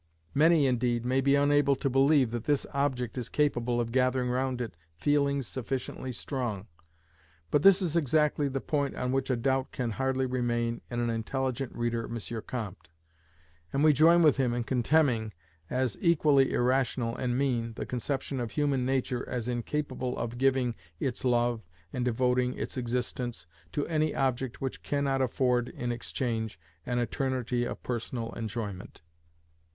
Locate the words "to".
1.75-1.87, 23.71-23.85